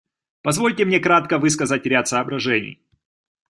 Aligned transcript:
Позвольте 0.41 0.83
мне 0.83 0.99
кратко 0.99 1.37
высказать 1.37 1.85
ряд 1.85 2.07
соображений. 2.07 2.81